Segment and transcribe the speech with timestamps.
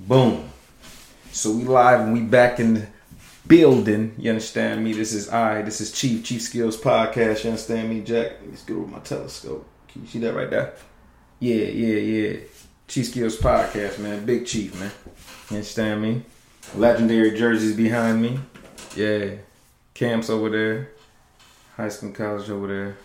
[0.00, 0.48] Boom.
[1.32, 2.86] So we live and we back in the
[3.46, 4.14] building.
[4.16, 4.92] You understand me?
[4.92, 5.62] This is I.
[5.62, 7.42] This is Chief Chief Skillz Podcast.
[7.42, 8.34] You understand me, Jack?
[8.48, 9.66] Let's go with my telescope.
[9.88, 10.74] Can you see that right there?
[11.40, 12.36] Yeah, yeah, yeah.
[12.86, 14.24] Chief Skillz Podcast, man.
[14.24, 14.92] Big Chief, man.
[15.50, 16.22] You understand me?
[16.76, 18.38] Legendary jerseys behind me.
[18.94, 19.30] Yeah.
[19.94, 20.90] Camps over there.
[21.76, 22.96] High school college over there.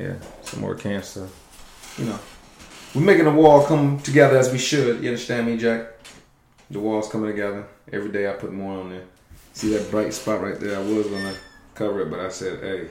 [0.00, 0.14] Yeah.
[0.42, 1.98] Some more camp stuff.
[1.98, 2.18] You know.
[2.94, 5.02] We're making the wall come together as we should.
[5.02, 5.86] You understand me, Jack?
[6.70, 7.64] The wall's coming together.
[7.90, 9.04] Every day I put more on there.
[9.54, 10.76] See that bright spot right there?
[10.76, 11.34] I was gonna
[11.74, 12.88] cover it, but I said, hey,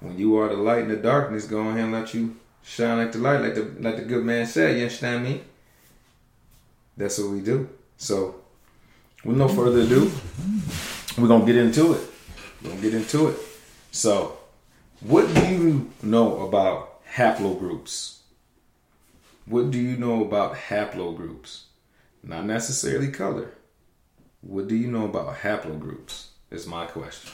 [0.00, 3.12] when you are the light in the darkness, go ahead and let you shine like
[3.12, 4.76] the light, like the like the good man said.
[4.76, 5.40] You understand me?
[6.98, 7.70] That's what we do.
[7.96, 8.42] So,
[9.24, 10.10] with no further ado,
[11.16, 12.00] we're gonna get into it.
[12.62, 13.38] We're gonna get into it.
[13.92, 14.36] So,
[15.00, 18.15] what do you know about haplogroups?
[19.46, 21.62] What do you know about haplogroups?
[22.22, 23.52] Not necessarily color.
[24.40, 26.26] What do you know about haplogroups?
[26.50, 27.30] Is my question.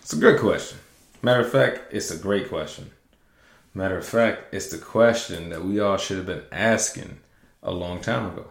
[0.00, 0.78] It's a good question.
[1.22, 2.90] Matter of fact, it's a great question.
[3.74, 7.18] Matter of fact, it's the question that we all should have been asking
[7.62, 8.46] a long time ago.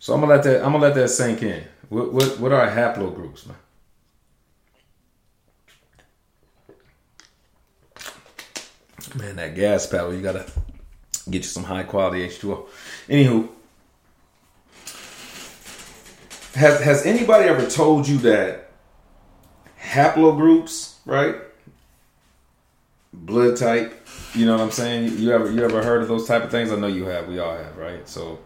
[0.00, 1.64] So I'm gonna let that I'm gonna let that sink in.
[1.88, 3.56] What what, what are haplogroups, man?
[9.16, 10.50] Man, that gas pedal, you gotta
[11.30, 12.66] Get you some high quality H2O.
[13.08, 13.48] Anywho,
[16.54, 18.70] has has anybody ever told you that
[19.80, 21.36] haplogroups, right?
[23.12, 25.18] Blood type, you know what I'm saying?
[25.18, 26.70] You ever you ever heard of those type of things?
[26.70, 27.28] I know you have.
[27.28, 28.08] We all have, right?
[28.08, 28.38] So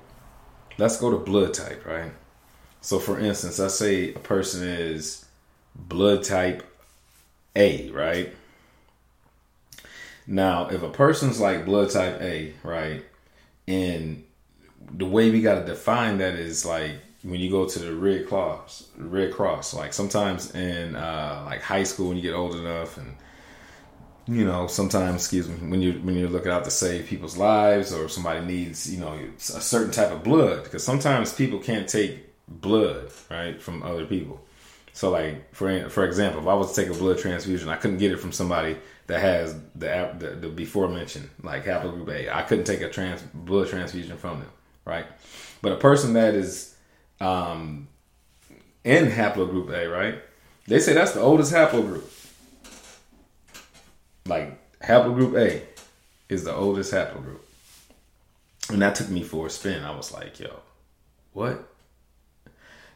[0.78, 2.12] let's go to blood type, right?
[2.80, 5.24] So for instance, let's say a person is
[5.74, 6.62] blood type
[7.56, 8.34] A, right?
[10.30, 13.02] Now, if a person's like blood type A, right,
[13.66, 14.24] and
[14.92, 18.26] the way we got to define that is like when you go to the Red
[18.26, 19.72] Cross, Red Cross.
[19.72, 23.16] Like sometimes in uh, like high school when you get old enough, and
[24.26, 27.94] you know sometimes, excuse me, when you when you're looking out to save people's lives
[27.94, 32.19] or somebody needs you know a certain type of blood because sometimes people can't take
[32.48, 34.44] blood right from other people.
[34.92, 37.97] So like for for example, if I was to take a blood transfusion, I couldn't
[37.97, 38.76] get it from somebody
[39.08, 42.34] that has the the, the before mentioned like haplogroup A.
[42.34, 44.50] I couldn't take a trans blood transfusion from them,
[44.84, 45.06] right?
[45.60, 46.76] But a person that is
[47.20, 47.88] um,
[48.84, 50.22] in haplogroup A, right?
[50.66, 52.04] They say that's the oldest haplogroup.
[54.26, 55.62] Like haplogroup A
[56.28, 57.41] is the oldest haplogroup.
[58.70, 59.82] And that took me for a spin.
[59.82, 60.60] I was like, yo,
[61.32, 61.66] what?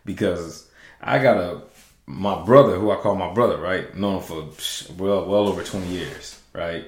[0.04, 0.68] Because
[1.00, 1.62] I got a
[2.06, 3.94] my brother, who I call my brother, right?
[3.96, 4.48] Known for
[4.96, 6.86] well, well over 20 years, right?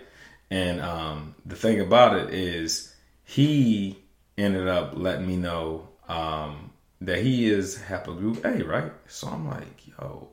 [0.51, 2.95] And um, the thing about it is,
[3.25, 3.99] he
[4.37, 6.71] ended up letting me know um,
[7.01, 8.93] that he is haplogroup A, right?
[9.07, 10.29] So I'm like, yo,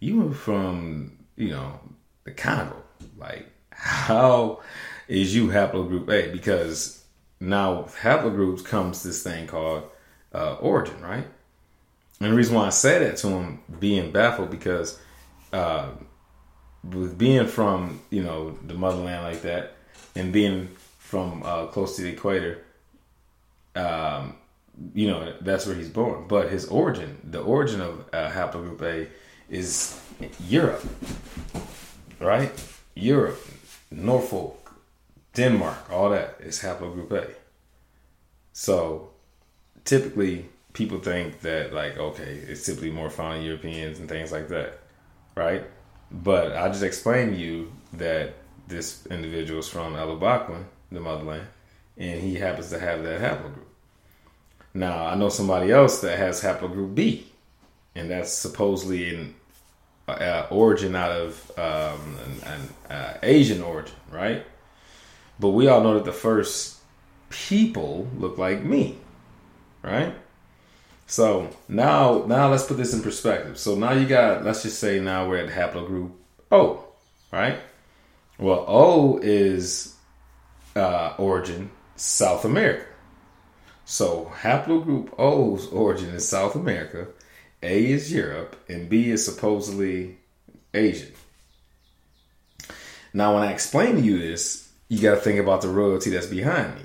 [0.00, 1.80] you were from, you know,
[2.24, 2.82] the Congo.
[3.16, 4.60] Like, how
[5.08, 6.32] is you haplogroup A?
[6.32, 7.04] Because
[7.40, 9.84] now haplogroups comes this thing called
[10.32, 11.26] uh, origin, right?
[12.20, 14.98] And the reason why I say that to him, being baffled, because
[15.52, 15.88] uh,
[16.84, 19.74] with being from you know the motherland like that,
[20.14, 20.68] and being
[20.98, 22.64] from uh, close to the equator,
[23.74, 24.36] um,
[24.94, 26.26] you know that's where he's born.
[26.28, 29.08] But his origin, the origin of uh, haplogroup A,
[29.48, 30.00] is
[30.48, 30.84] Europe,
[32.20, 32.52] right?
[32.94, 33.40] Europe,
[33.90, 34.74] Norfolk,
[35.34, 37.28] Denmark, all that is haplogroup A.
[38.52, 39.10] So
[39.84, 44.48] typically people think that like okay, it's simply more found in Europeans and things like
[44.48, 44.78] that,
[45.36, 45.64] right?
[46.10, 48.34] But I just explained to you that
[48.68, 51.46] this individual is from Alabama, the motherland,
[51.96, 53.66] and he happens to have that haplogroup.
[54.74, 57.26] Now I know somebody else that has haplogroup B,
[57.94, 59.34] and that's supposedly an
[60.08, 64.44] uh, origin out of um, an, an uh, Asian origin, right?
[65.38, 66.78] But we all know that the first
[67.30, 68.98] people look like me,
[69.82, 70.14] right?
[71.12, 73.58] So now, now let's put this in perspective.
[73.58, 76.10] So now you got, let's just say now we're at haplogroup
[76.50, 76.86] O,
[77.30, 77.58] right?
[78.38, 79.94] Well, O is
[80.74, 82.86] uh, origin South America.
[83.84, 87.08] So haplogroup O's origin is South America,
[87.62, 90.16] A is Europe, and B is supposedly
[90.72, 91.12] Asian.
[93.12, 96.26] Now, when I explain to you this, you got to think about the royalty that's
[96.26, 96.82] behind me.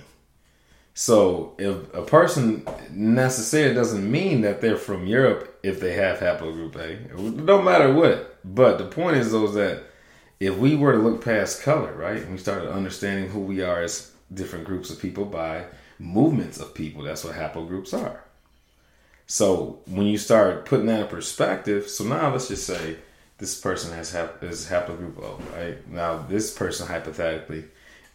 [0.99, 6.75] So if a person necessarily doesn't mean that they're from Europe if they have haplogroup
[6.75, 8.39] A, no matter what.
[8.43, 9.83] But the point is though is that
[10.39, 13.83] if we were to look past color, right, and we started understanding who we are
[13.83, 15.65] as different groups of people by
[15.99, 17.03] movements of people.
[17.03, 18.23] That's what haplogroups are.
[19.27, 22.97] So when you start putting that in perspective, so now let's just say
[23.37, 25.87] this person has hap- is haplogroup O, right?
[25.87, 27.65] Now this person hypothetically,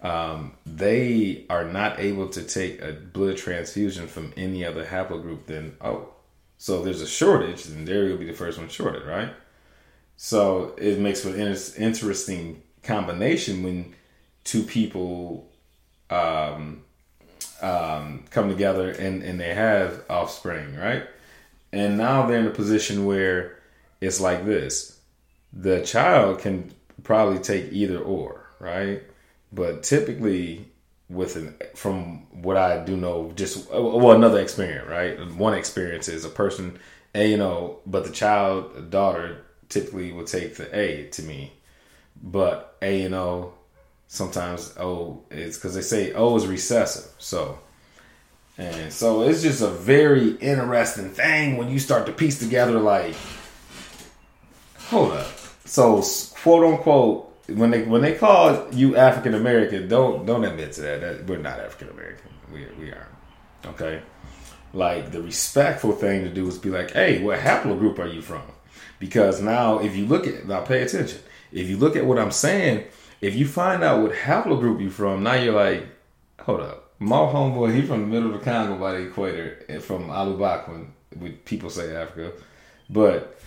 [0.02, 5.76] um, they are not able to take a blood transfusion from any other haplogroup than
[5.80, 6.08] O.
[6.58, 9.32] So there's a shortage, and there will be the first one shorted, right?
[10.16, 13.94] So it makes for an interesting combination when
[14.44, 15.50] two people
[16.10, 16.82] um,
[17.60, 21.04] um, come together and, and they have offspring, right?
[21.72, 23.58] And now they're in a position where
[24.00, 24.98] it's like this
[25.52, 26.72] the child can
[27.02, 29.02] probably take either or, right?
[29.52, 30.66] But typically,
[31.08, 35.34] with an from what I do know, just well, another experience, right?
[35.34, 36.78] One experience is a person,
[37.14, 41.52] a you know, but the child, daughter, typically will take the A to me,
[42.22, 43.54] but A and O
[44.12, 47.10] sometimes O is because they say O is recessive.
[47.18, 47.58] So,
[48.58, 53.14] and so it's just a very interesting thing when you start to piece together like,
[54.78, 55.26] hold up.
[55.64, 56.02] So
[56.42, 61.00] quote unquote, when they when they call you African American, don't don't admit to that.
[61.00, 62.30] that we're not African American.
[62.52, 63.08] We we are
[63.66, 64.02] okay.
[64.74, 68.42] Like the respectful thing to do is be like, hey, what haplogroup are you from?
[68.98, 71.20] Because now if you look at now, pay attention.
[71.52, 72.84] If you look at what I'm saying
[73.22, 75.86] if you find out what haplogroup you from, now you're like,
[76.40, 76.90] hold up.
[76.98, 80.88] My homeboy, he from the middle of the Congo by the equator, eh, from Alubakwan,
[81.16, 82.32] when people say Africa.
[82.90, 83.40] But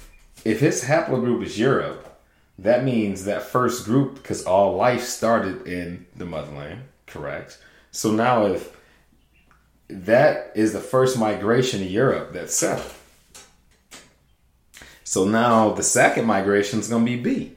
[0.45, 2.14] if his haplogroup is Europe,
[2.59, 7.59] that means that first group, because all life started in the motherland, correct?
[7.91, 8.75] So now if
[9.89, 12.93] that is the first migration to Europe that's settled.
[15.03, 17.55] So now the second migration is going to be B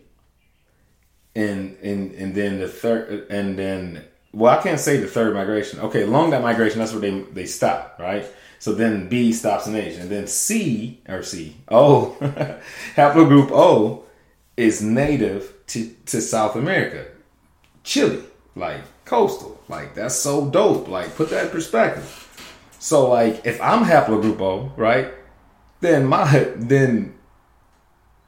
[1.38, 5.78] and and and then the third and then well I can't say the third migration.
[5.80, 8.26] Okay, along that migration, that's where they they stop, right?
[8.58, 12.16] So then B stops in Asia, and then C or C O
[12.96, 14.04] haplogroup O
[14.58, 17.06] is native to to South America,
[17.84, 18.22] Chile,
[18.56, 20.88] like coastal, like that's so dope.
[20.88, 22.24] Like put that in perspective.
[22.80, 25.12] So like if I'm haplogroup right,
[25.80, 27.14] then my then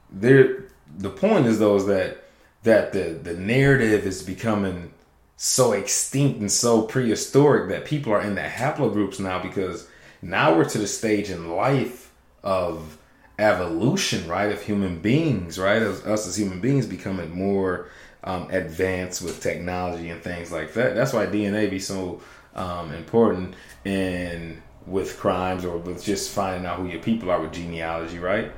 [0.09, 0.65] there
[0.97, 2.23] the point is though is that
[2.63, 4.93] that the the narrative is becoming
[5.35, 9.87] so extinct and so prehistoric that people are in the haplogroups now because
[10.21, 12.13] now we're to the stage in life
[12.43, 12.97] of
[13.41, 14.51] evolution, right?
[14.51, 15.81] Of human beings, right?
[15.81, 17.89] As, us as human beings becoming more
[18.23, 20.95] um, advanced with technology and things like that.
[20.95, 22.21] That's why DNA be so
[22.55, 27.53] um, important in with crimes or with just finding out who your people are with
[27.53, 28.51] genealogy, right?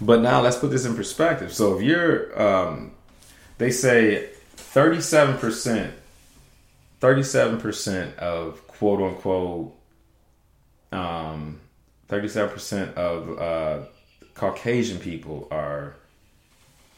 [0.00, 1.52] But now let's put this in perspective.
[1.52, 2.92] So if you're um,
[3.58, 5.92] they say 37%,
[7.00, 9.76] 37% of quote unquote,
[10.90, 11.60] um,
[12.08, 13.86] 37% of uh,
[14.34, 15.94] Caucasian people are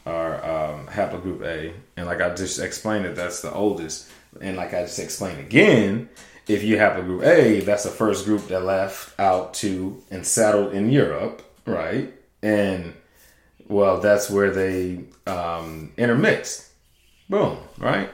[0.05, 4.09] are um, haplogroup A, and like I just explained it, that's the oldest.
[4.41, 6.09] And like I just explained again,
[6.47, 10.25] if you haplogroup A, group A, that's the first group that left out to and
[10.25, 12.13] settled in Europe, right?
[12.41, 12.93] And
[13.67, 16.69] well, that's where they um, intermixed.
[17.29, 18.09] Boom, right?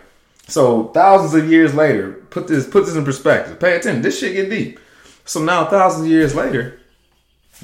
[0.47, 3.59] So thousands of years later, put this put this in perspective.
[3.59, 4.01] Pay attention.
[4.01, 4.79] This shit get deep.
[5.25, 6.79] So now thousands of years later,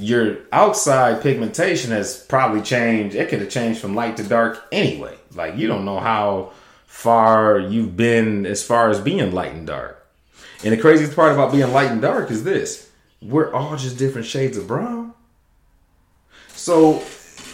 [0.00, 3.14] your outside pigmentation has probably changed.
[3.14, 5.16] It could have changed from light to dark anyway.
[5.34, 6.52] Like you don't know how
[6.86, 10.06] far you've been as far as being light and dark.
[10.64, 12.90] And the craziest part about being light and dark is this:
[13.22, 15.14] we're all just different shades of brown.
[16.48, 17.02] So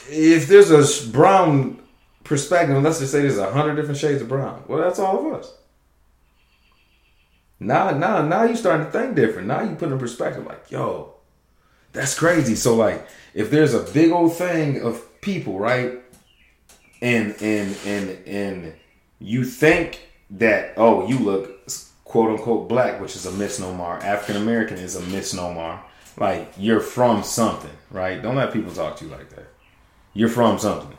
[0.09, 1.81] if there's a brown
[2.25, 5.41] perspective, let's just say there's a hundred different shades of brown, well, that's all of
[5.41, 5.53] us.
[7.59, 9.49] Now, now, now you're starting to think different.
[9.49, 11.16] Now you put in perspective, like, yo,
[11.97, 12.55] that's crazy.
[12.55, 16.01] So, like, if there's a big old thing of people, right,
[17.03, 18.75] and and and and
[19.19, 20.01] you think
[20.31, 21.71] that, oh, you look
[22.05, 23.99] quote unquote black, which is a misnomer.
[23.99, 25.81] African American is a misnomer.
[26.19, 28.23] Like you're from something, right?
[28.23, 29.49] Don't let people talk to you like that
[30.17, 30.97] you're from something.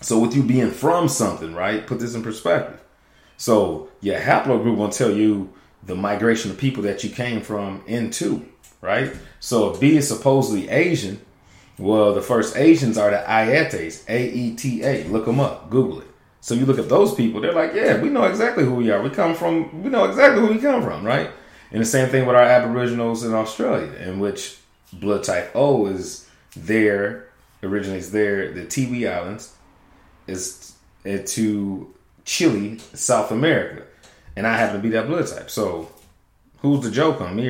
[0.00, 1.84] So with you being from something, right?
[1.86, 2.80] Put this in perspective.
[3.36, 8.46] So your haplogroup will tell you the migration of people that you came from into,
[8.80, 9.12] right?
[9.40, 11.20] So if B is supposedly Asian,
[11.78, 15.04] well, the first Asians are the Aetas, A E T A.
[15.04, 16.08] Look them up, Google it.
[16.40, 19.02] So you look at those people, they're like, yeah, we know exactly who we are.
[19.02, 21.30] We come from, we know exactly who we come from, right?
[21.70, 24.56] And the same thing with our Aboriginals in Australia, in which
[24.92, 27.28] blood type O is there
[27.62, 29.54] originates there, the Tiwi Islands,
[30.26, 31.94] is to
[32.24, 33.82] Chile, South America,
[34.38, 35.50] and I happen to be that blood type.
[35.50, 35.90] So
[36.60, 37.46] Who's the joke on me